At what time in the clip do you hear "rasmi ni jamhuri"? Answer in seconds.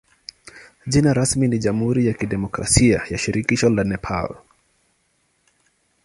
1.13-2.07